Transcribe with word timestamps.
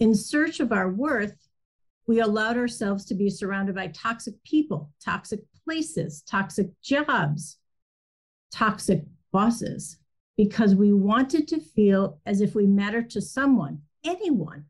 In 0.00 0.14
search 0.14 0.60
of 0.60 0.70
our 0.70 0.88
worth, 0.88 1.48
we 2.06 2.20
allowed 2.20 2.56
ourselves 2.56 3.04
to 3.06 3.14
be 3.14 3.28
surrounded 3.28 3.74
by 3.74 3.88
toxic 3.88 4.34
people, 4.44 4.90
toxic 5.04 5.40
places, 5.64 6.22
toxic 6.22 6.70
jobs, 6.80 7.58
toxic 8.52 9.04
bosses, 9.32 9.98
because 10.36 10.74
we 10.74 10.92
wanted 10.92 11.48
to 11.48 11.60
feel 11.60 12.20
as 12.24 12.40
if 12.40 12.54
we 12.54 12.66
mattered 12.66 13.10
to 13.10 13.20
someone, 13.20 13.82
anyone. 14.04 14.66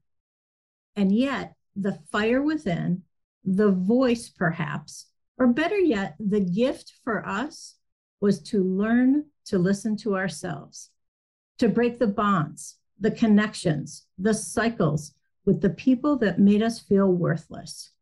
And 0.96 1.12
yet, 1.12 1.54
the 1.76 1.98
fire 2.10 2.42
within, 2.42 3.02
the 3.45 3.70
voice 3.70 4.30
perhaps, 4.30 5.06
or 5.36 5.46
better 5.46 5.79
yet, 5.79 6.16
the 6.18 6.40
gift 6.40 6.95
for 7.04 7.24
us 7.26 7.76
was 8.20 8.40
to 8.45 8.64
learn 8.64 9.26
to 9.45 9.58
listen 9.58 9.96
to 9.98 10.16
ourselves, 10.16 10.90
to 11.58 11.68
break 11.68 11.98
the 11.98 12.08
bonds, 12.08 12.79
the 12.98 13.10
connections, 13.10 14.06
the 14.18 14.34
cycles 14.34 15.14
with 15.48 15.62
the 15.62 15.70
people 15.70 16.14
that 16.14 16.38
made 16.38 16.62
us 16.62 16.78
feel 16.78 17.11
worthless. 17.11 17.93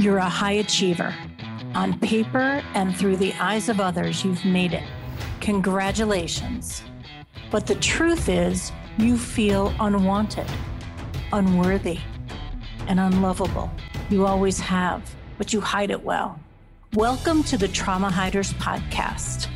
You're 0.00 0.18
a 0.18 0.28
high 0.28 0.54
achiever. 0.54 1.14
On 1.74 1.96
paper 2.00 2.60
and 2.74 2.96
through 2.96 3.18
the 3.18 3.32
eyes 3.34 3.68
of 3.68 3.78
others, 3.78 4.24
you've 4.24 4.44
made 4.44 4.72
it. 4.72 4.82
Congratulations. 5.40 6.82
But 7.52 7.68
the 7.68 7.76
truth 7.76 8.28
is, 8.28 8.72
you 8.98 9.16
feel 9.16 9.72
unwanted, 9.78 10.48
unworthy, 11.32 12.00
and 12.88 12.98
unlovable. 12.98 13.70
You 14.10 14.26
always 14.26 14.58
have, 14.58 15.08
but 15.38 15.52
you 15.52 15.60
hide 15.60 15.92
it 15.92 16.02
well. 16.02 16.40
Welcome 16.94 17.44
to 17.44 17.56
the 17.56 17.68
Trauma 17.68 18.10
Hiders 18.10 18.52
Podcast. 18.54 19.46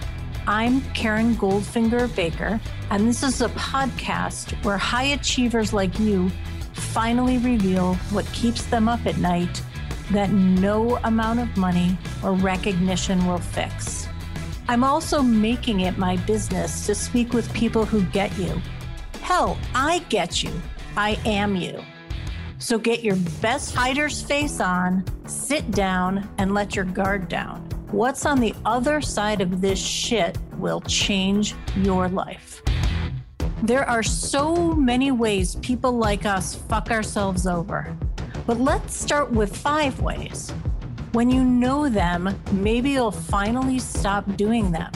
I'm 0.46 0.80
Karen 0.92 1.34
Goldfinger 1.34 2.15
Baker, 2.15 2.60
and 2.90 3.09
this 3.09 3.24
is 3.24 3.42
a 3.42 3.48
podcast 3.48 4.52
where 4.65 4.79
high 4.79 5.06
achievers 5.06 5.73
like 5.73 5.98
you 5.98 6.30
finally 6.80 7.39
reveal 7.39 7.95
what 8.11 8.27
keeps 8.33 8.65
them 8.65 8.88
up 8.88 9.07
at 9.07 9.19
night 9.19 9.62
that 10.11 10.30
no 10.30 10.96
amount 11.04 11.41
of 11.41 11.57
money 11.57 11.96
or 12.23 12.32
recognition 12.32 13.24
will 13.27 13.38
fix. 13.38 14.09
I'm 14.68 14.85
also 14.85 15.23
making 15.23 15.80
it 15.80 15.99
my 15.99 16.16
business 16.19 16.87
to 16.87 16.95
speak 16.95 17.32
with 17.32 17.52
people 17.52 17.85
who 17.85 18.02
get 18.07 18.37
you. 18.38 18.60
Hell, 19.21 19.59
I 19.74 20.01
get 20.09 20.43
you. 20.43 20.52
I 20.96 21.19
am 21.24 21.57
you. 21.57 21.82
So 22.59 22.79
get 22.79 23.02
your 23.02 23.16
best 23.41 23.74
hider's 23.74 24.23
face 24.23 24.60
on, 24.60 25.04
sit 25.26 25.71
down, 25.71 26.29
and 26.38 26.52
let 26.52 26.76
your 26.76 26.85
guard 26.85 27.29
down. 27.29 27.63
What's 27.91 28.26
on 28.26 28.38
the 28.38 28.54
other 28.65 29.01
side 29.01 29.41
of 29.41 29.60
this 29.60 29.79
shit 29.79 30.38
will 30.59 30.80
change 30.82 31.54
your 31.76 32.09
life. 32.09 32.63
There 33.63 33.89
are 33.89 34.03
so 34.03 34.75
many 34.75 35.11
ways 35.11 35.57
people 35.57 35.93
like 35.93 36.25
us 36.25 36.55
fuck 36.55 36.91
ourselves 36.91 37.47
over. 37.47 37.97
But 38.47 38.59
let's 38.59 38.97
start 38.97 39.30
with 39.30 39.57
five 39.57 40.01
ways. 40.01 40.51
When 41.13 41.30
you 41.30 41.45
know 41.45 41.88
them, 41.88 42.35
maybe 42.53 42.91
you'll 42.91 43.11
finally 43.11 43.79
stop 43.79 44.37
doing 44.37 44.73
them. 44.73 44.91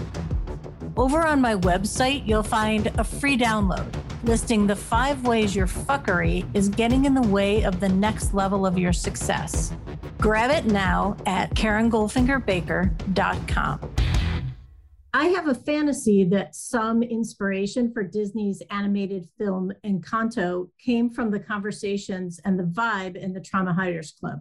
Over 0.97 1.27
on 1.27 1.41
my 1.41 1.57
website, 1.57 2.27
you'll 2.27 2.43
find 2.43 2.87
a 2.99 3.05
free 3.05 3.37
download 3.37 3.93
listing 4.25 4.67
the 4.67 4.77
five 4.77 5.27
ways 5.27 5.55
your 5.55 5.67
fuckery 5.67 6.47
is 6.55 6.69
getting 6.69 7.05
in 7.05 7.13
the 7.15 7.23
way 7.23 7.63
of 7.63 7.81
the 7.81 7.89
next 7.89 8.35
level 8.35 8.67
of 8.67 8.79
your 8.79 8.93
success. 8.93 9.73
Grab 10.19 10.51
it 10.51 10.67
now 10.67 11.17
at 11.27 11.55
KarenGoldfingerBaker.com. 11.55 13.94
I 15.17 15.27
have 15.27 15.47
a 15.47 15.55
fantasy 15.55 16.25
that 16.25 16.57
some 16.57 17.01
inspiration 17.05 17.93
for 17.93 18.03
Disney's 18.03 18.61
animated 18.69 19.29
film 19.39 19.73
Encanto 19.87 20.71
came 20.85 21.09
from 21.09 21.31
the 21.31 21.39
conversations 21.39 22.41
and 22.45 22.59
the 22.59 22.65
vibe 22.65 23.15
in 23.15 23.33
the 23.33 23.41
Trauma 23.41 23.73
Hiders 23.73 24.19
Club. 24.19 24.41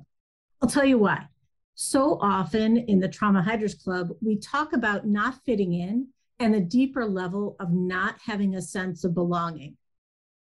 I'll 0.64 0.70
tell 0.70 0.84
you 0.84 0.98
why. 0.98 1.28
So 1.76 2.18
often 2.20 2.78
in 2.78 3.00
the 3.00 3.08
Trauma 3.08 3.44
Hiders 3.44 3.76
Club, 3.76 4.14
we 4.20 4.40
talk 4.40 4.74
about 4.74 5.06
not 5.06 5.46
fitting 5.46 5.74
in 5.76 6.08
and 6.40 6.56
a 6.56 6.60
deeper 6.60 7.06
level 7.06 7.56
of 7.60 7.72
not 7.72 8.16
having 8.26 8.56
a 8.56 8.62
sense 8.62 9.04
of 9.04 9.14
belonging. 9.14 9.78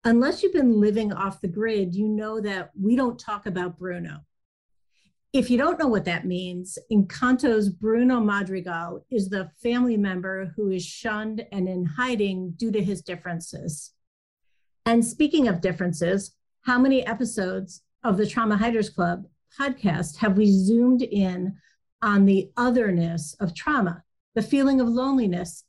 Unless 0.02 0.42
you've 0.42 0.52
been 0.52 0.80
living 0.80 1.12
off 1.12 1.40
the 1.40 1.46
grid, 1.46 1.94
you 1.94 2.08
know 2.08 2.40
that 2.40 2.72
we 2.74 2.96
don't 2.96 3.16
talk 3.16 3.46
about 3.46 3.78
Bruno. 3.78 4.24
If 5.36 5.50
you 5.50 5.58
don't 5.58 5.78
know 5.78 5.86
what 5.86 6.06
that 6.06 6.24
means, 6.24 6.78
Encanto's 6.90 7.68
Bruno 7.68 8.20
Madrigal 8.20 9.04
is 9.10 9.28
the 9.28 9.50
family 9.62 9.98
member 9.98 10.54
who 10.56 10.70
is 10.70 10.82
shunned 10.82 11.44
and 11.52 11.68
in 11.68 11.84
hiding 11.84 12.52
due 12.56 12.72
to 12.72 12.82
his 12.82 13.02
differences. 13.02 13.92
And 14.86 15.04
speaking 15.04 15.46
of 15.46 15.60
differences, 15.60 16.34
how 16.62 16.78
many 16.78 17.06
episodes 17.06 17.82
of 18.02 18.16
the 18.16 18.26
Trauma 18.26 18.56
Hiders 18.56 18.88
Club 18.88 19.26
podcast 19.60 20.16
have 20.16 20.38
we 20.38 20.46
zoomed 20.46 21.02
in 21.02 21.54
on 22.00 22.24
the 22.24 22.50
otherness 22.56 23.36
of 23.38 23.52
trauma, 23.52 24.04
the 24.34 24.40
feeling 24.40 24.80
of 24.80 24.88
loneliness 24.88 25.64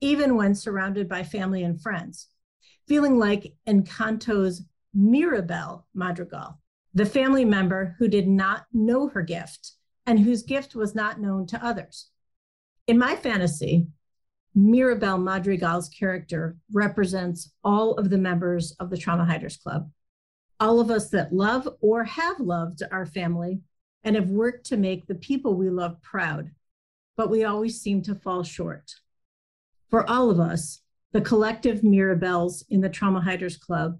even 0.00 0.36
when 0.36 0.54
surrounded 0.54 1.08
by 1.08 1.24
family 1.24 1.64
and 1.64 1.82
friends, 1.82 2.28
feeling 2.86 3.18
like 3.18 3.54
Encanto's 3.66 4.62
Mirabel 4.94 5.84
Madrigal, 5.94 6.59
the 6.94 7.06
family 7.06 7.44
member 7.44 7.96
who 7.98 8.08
did 8.08 8.26
not 8.26 8.66
know 8.72 9.08
her 9.08 9.22
gift 9.22 9.72
and 10.06 10.18
whose 10.18 10.42
gift 10.42 10.74
was 10.74 10.94
not 10.94 11.20
known 11.20 11.46
to 11.46 11.64
others. 11.64 12.10
In 12.86 12.98
my 12.98 13.14
fantasy, 13.14 13.86
Mirabel 14.54 15.18
Madrigal's 15.18 15.88
character 15.88 16.56
represents 16.72 17.52
all 17.62 17.94
of 17.94 18.10
the 18.10 18.18
members 18.18 18.72
of 18.80 18.90
the 18.90 18.96
Trauma 18.96 19.24
Hiders 19.24 19.56
Club, 19.56 19.90
all 20.58 20.80
of 20.80 20.90
us 20.90 21.10
that 21.10 21.32
love 21.32 21.68
or 21.80 22.04
have 22.04 22.40
loved 22.40 22.82
our 22.90 23.06
family 23.06 23.60
and 24.02 24.16
have 24.16 24.30
worked 24.30 24.66
to 24.66 24.76
make 24.76 25.06
the 25.06 25.14
people 25.14 25.54
we 25.54 25.70
love 25.70 26.02
proud, 26.02 26.50
but 27.16 27.30
we 27.30 27.44
always 27.44 27.80
seem 27.80 28.02
to 28.02 28.14
fall 28.16 28.42
short 28.42 28.90
for 29.90 30.08
all 30.08 30.30
of 30.30 30.38
us, 30.38 30.80
the 31.12 31.20
collective 31.20 31.82
Mirabels 31.82 32.64
in 32.70 32.80
the 32.80 32.88
Trauma 32.88 33.20
Hiders 33.20 33.58
Club, 33.58 33.98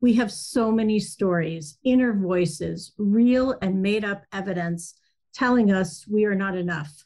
we 0.00 0.14
have 0.14 0.30
so 0.30 0.70
many 0.70 1.00
stories, 1.00 1.78
inner 1.84 2.12
voices, 2.12 2.92
real 2.98 3.56
and 3.60 3.82
made 3.82 4.04
up 4.04 4.22
evidence 4.32 4.94
telling 5.34 5.72
us 5.72 6.06
we 6.08 6.24
are 6.24 6.34
not 6.34 6.56
enough, 6.56 7.04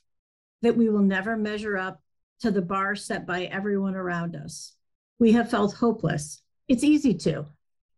that 0.60 0.76
we 0.76 0.88
will 0.88 1.02
never 1.02 1.36
measure 1.36 1.78
up 1.78 2.02
to 2.41 2.50
the 2.50 2.62
bar 2.62 2.94
set 2.94 3.26
by 3.26 3.44
everyone 3.44 3.94
around 3.94 4.36
us. 4.36 4.76
We 5.19 5.32
have 5.32 5.50
felt 5.50 5.75
hopeless. 5.75 6.42
It's 6.69 6.84
easy 6.84 7.14
to. 7.14 7.47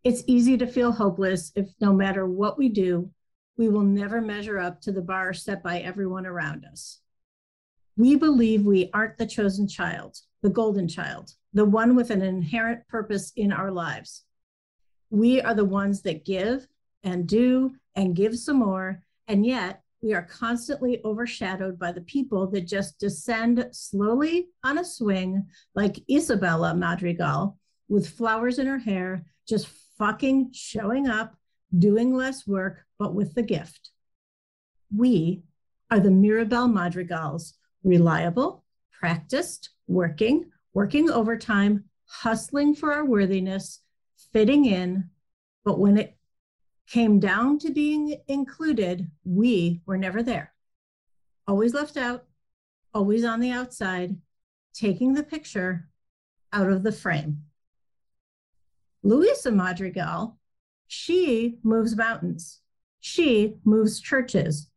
It's 0.04 0.22
easy 0.26 0.56
to 0.58 0.66
feel 0.66 0.92
hopeless 0.92 1.50
if 1.56 1.70
no 1.80 1.92
matter 1.92 2.26
what 2.26 2.58
we 2.58 2.68
do, 2.68 3.10
we 3.56 3.68
will 3.68 3.82
never 3.82 4.20
measure 4.20 4.58
up 4.58 4.80
to 4.82 4.92
the 4.92 5.02
bar 5.02 5.32
set 5.32 5.62
by 5.62 5.80
everyone 5.80 6.26
around 6.26 6.64
us. 6.64 7.00
We 7.96 8.16
believe 8.16 8.64
we 8.64 8.90
aren't 8.92 9.16
the 9.16 9.26
chosen 9.26 9.68
child, 9.68 10.18
the 10.42 10.50
golden 10.50 10.88
child, 10.88 11.32
the 11.52 11.64
one 11.64 11.94
with 11.94 12.10
an 12.10 12.22
inherent 12.22 12.86
purpose 12.88 13.32
in 13.36 13.52
our 13.52 13.70
lives. 13.70 14.24
We 15.14 15.40
are 15.40 15.54
the 15.54 15.64
ones 15.64 16.02
that 16.02 16.24
give 16.24 16.66
and 17.04 17.28
do 17.28 17.76
and 17.94 18.16
give 18.16 18.36
some 18.36 18.56
more, 18.56 19.00
and 19.28 19.46
yet 19.46 19.80
we 20.02 20.12
are 20.12 20.22
constantly 20.22 21.00
overshadowed 21.04 21.78
by 21.78 21.92
the 21.92 22.00
people 22.00 22.48
that 22.48 22.66
just 22.66 22.98
descend 22.98 23.64
slowly 23.70 24.48
on 24.64 24.78
a 24.78 24.84
swing, 24.84 25.46
like 25.72 26.02
Isabella 26.10 26.74
Madrigal, 26.74 27.56
with 27.88 28.08
flowers 28.08 28.58
in 28.58 28.66
her 28.66 28.80
hair, 28.80 29.24
just 29.48 29.68
fucking 29.98 30.50
showing 30.52 31.06
up, 31.06 31.36
doing 31.78 32.12
less 32.12 32.44
work, 32.44 32.84
but 32.98 33.14
with 33.14 33.34
the 33.34 33.42
gift. 33.44 33.90
We 34.92 35.44
are 35.92 36.00
the 36.00 36.10
Mirabel 36.10 36.66
Madrigals 36.66 37.54
reliable, 37.84 38.64
practiced, 38.90 39.70
working, 39.86 40.50
working 40.72 41.08
overtime, 41.08 41.84
hustling 42.06 42.74
for 42.74 42.92
our 42.92 43.04
worthiness, 43.04 43.83
fitting 44.34 44.66
in. 44.66 45.08
But 45.64 45.78
when 45.78 45.96
it 45.96 46.18
came 46.86 47.18
down 47.18 47.58
to 47.60 47.70
being 47.70 48.20
included, 48.28 49.10
we 49.24 49.80
were 49.86 49.96
never 49.96 50.22
there. 50.22 50.52
Always 51.46 51.72
left 51.72 51.96
out, 51.96 52.24
always 52.92 53.24
on 53.24 53.40
the 53.40 53.50
outside, 53.50 54.16
taking 54.74 55.14
the 55.14 55.22
picture 55.22 55.88
out 56.52 56.70
of 56.70 56.82
the 56.82 56.92
frame. 56.92 57.44
Luisa 59.02 59.50
Madrigal, 59.50 60.38
she 60.88 61.58
moves 61.62 61.96
mountains, 61.96 62.60
she 63.00 63.56
moves 63.64 64.00
churches, 64.00 64.68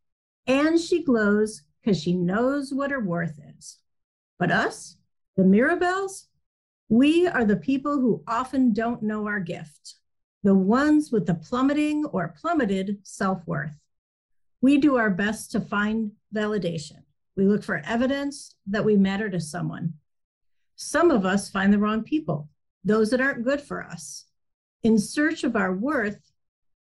and 0.46 0.80
she 0.80 1.04
glows 1.04 1.64
because 1.82 2.02
she 2.02 2.14
knows 2.14 2.74
what 2.74 2.92
her 2.92 3.00
worth 3.00 3.40
is. 3.58 3.80
But 4.38 4.52
us, 4.52 4.98
the 5.36 5.44
Mirabels, 5.44 6.28
we 6.90 7.28
are 7.28 7.46
the 7.46 7.58
people 7.58 8.00
who 8.00 8.24
often 8.28 8.74
don't 8.74 9.04
know 9.04 9.28
our 9.28 9.40
gift, 9.40 9.96
the 10.44 10.56
ones 10.56 11.12
with 11.12 11.26
the 11.26 11.36
plummeting 11.36 12.06
or 12.06 12.36
plummeted 12.40 13.00
self 13.04 13.46
worth. 13.46 13.78
We 14.62 14.78
do 14.78 14.96
our 14.98 15.10
best 15.10 15.52
to 15.52 15.60
find 15.60 16.12
validation. 16.34 17.04
We 17.36 17.46
look 17.46 17.64
for 17.64 17.82
evidence 17.86 18.56
that 18.68 18.86
we 18.86 18.96
matter 18.96 19.30
to 19.30 19.40
someone. 19.40 19.94
Some 20.76 21.12
of 21.12 21.26
us 21.26 21.50
find 21.50 21.74
the 21.74 21.80
wrong 21.80 22.04
people, 22.04 22.50
those 22.84 23.10
that 23.10 23.22
aren't 23.22 23.44
good 23.44 23.62
for 23.62 23.84
us. 23.84 24.26
In 24.84 24.98
search 24.98 25.44
of 25.44 25.56
our 25.56 25.74
worth, 25.74 26.20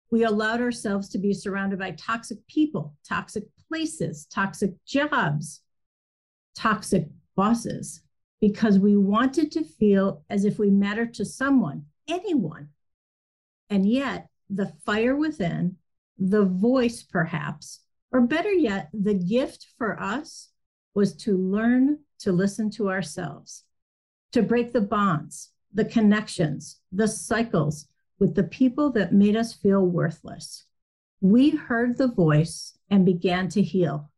We 0.10 0.24
allowed 0.24 0.62
ourselves 0.62 1.10
to 1.10 1.18
be 1.18 1.34
surrounded 1.34 1.80
by 1.80 1.92
toxic 1.92 2.38
people, 2.48 2.96
toxic 3.08 3.44
places, 3.68 4.26
toxic 4.32 4.74
jobs, 4.86 5.62
toxic 6.56 7.10
bosses, 7.36 8.02
because 8.40 8.80
we 8.80 8.96
wanted 8.96 9.52
to 9.52 9.64
feel 9.64 10.24
as 10.30 10.46
if 10.46 10.60
we 10.60 10.70
mattered 10.70 11.14
to 11.16 11.26
someone, 11.26 11.86
anyone. 12.08 12.70
And 13.70 13.90
yet, 13.90 14.30
the 14.50 14.74
fire 14.86 15.16
within, 15.16 15.78
the 16.18 16.46
voice 16.46 17.04
perhaps, 17.04 17.82
or 18.12 18.22
better 18.22 18.52
yet, 18.52 18.90
the 18.94 19.14
gift 19.14 19.68
for 19.78 20.02
us 20.02 20.50
was 20.94 21.16
to 21.16 21.38
learn 21.38 22.00
to 22.20 22.32
listen 22.32 22.70
to 22.72 22.90
ourselves, 22.90 23.64
to 24.32 24.42
break 24.42 24.74
the 24.74 24.82
bonds, 24.82 25.52
the 25.74 25.86
connections, 25.86 26.80
the 26.92 27.08
cycles 27.08 27.88
with 28.20 28.36
the 28.36 28.44
people 28.44 28.92
that 28.92 29.14
made 29.14 29.36
us 29.36 29.54
feel 29.54 29.86
worthless. 29.86 30.66
We 31.22 31.52
heard 31.52 31.98
the 31.98 32.08
voice 32.08 32.78
and 32.90 33.06
began 33.06 33.50
to 33.50 33.62
heal. 33.62 34.10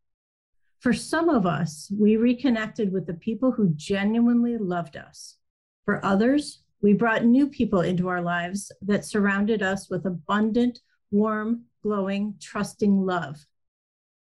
For 0.80 0.94
some 0.94 1.28
of 1.28 1.46
us, 1.46 1.92
we 1.98 2.16
reconnected 2.16 2.94
with 2.94 3.06
the 3.06 3.14
people 3.14 3.52
who 3.52 3.74
genuinely 3.76 4.58
loved 4.58 4.96
us. 4.96 5.36
For 5.84 6.04
others, 6.06 6.64
we 6.82 6.94
brought 6.94 7.26
new 7.26 7.48
people 7.48 7.82
into 7.82 8.08
our 8.08 8.22
lives 8.22 8.72
that 8.84 9.04
surrounded 9.04 9.62
us 9.62 9.90
with 9.90 10.06
abundant, 10.06 10.80
warm, 11.12 11.66
glowing, 11.84 12.36
trusting 12.40 13.06
love. 13.06 13.46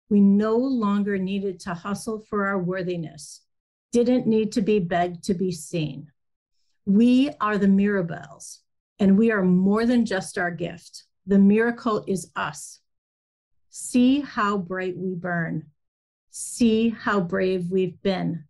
We 0.09 0.21
no 0.21 0.55
longer 0.55 1.17
needed 1.17 1.59
to 1.61 1.73
hustle 1.73 2.19
for 2.19 2.45
our 2.45 2.59
worthiness, 2.59 3.41
didn't 3.91 4.27
need 4.27 4.51
to 4.51 4.61
be 4.61 4.77
begged 4.77 5.23
to 5.23 5.33
be 5.33 5.51
seen. 5.51 6.11
We 6.85 7.31
are 7.41 7.57
the 7.57 7.67
Mirabels, 7.67 8.59
and 8.99 9.17
we 9.17 9.31
are 9.31 9.43
more 9.43 9.87
than 9.87 10.05
just 10.05 10.37
our 10.37 10.51
gift. 10.51 11.05
The 11.25 11.39
miracle 11.39 12.03
is 12.07 12.31
us. 12.35 12.81
See 13.71 14.21
how 14.21 14.59
bright 14.59 14.95
we 14.95 15.15
burn. 15.15 15.65
See 16.37 16.89
how 16.89 17.21
brave 17.21 17.71
we've 17.71 18.01
been. 18.01 18.43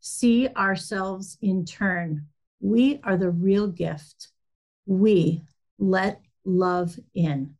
See 0.00 0.48
ourselves 0.56 1.38
in 1.40 1.64
turn. 1.64 2.26
We 2.58 2.98
are 3.04 3.16
the 3.16 3.30
real 3.30 3.68
gift. 3.68 4.30
We 4.86 5.44
let 5.78 6.20
love 6.44 6.98
in. 7.14 7.54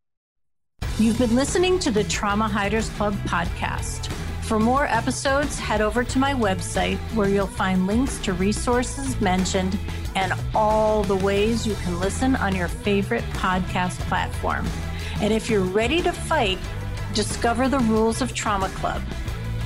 You've 0.99 1.17
been 1.17 1.37
listening 1.37 1.79
to 1.79 1.93
the 1.93 2.03
Trauma 2.03 2.49
Hiders 2.49 2.89
Club 2.97 3.15
podcast. 3.25 4.11
For 4.43 4.59
more 4.59 4.87
episodes, 4.87 5.61
head 5.61 5.81
over 5.81 6.03
to 6.03 6.19
my 6.19 6.35
website 6.35 6.99
where 7.15 7.29
you'll 7.29 7.47
find 7.47 7.87
links 7.87 8.19
to 8.23 8.33
resources 8.33 9.21
mentioned 9.21 9.79
and 10.17 10.33
all 10.57 11.05
the 11.05 11.15
ways 11.15 11.65
you 11.65 11.77
can 11.77 12.01
listen 12.01 12.35
on 12.35 12.57
your 12.57 12.67
favorite 12.67 13.23
podcast 13.35 14.01
platform. 14.09 14.67
And 15.21 15.33
if 15.33 15.49
you're 15.49 15.61
ready 15.61 16.03
to 16.03 16.11
fight, 16.11 16.59
discover 17.15 17.69
the 17.69 17.79
rules 17.79 18.23
of 18.23 18.35
Trauma 18.35 18.69
Club. 18.71 19.01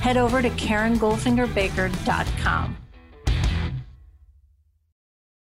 Head 0.07 0.15
over 0.15 0.39
to 0.41 0.49
KarenGoldfingerBaker.com. 0.49 2.86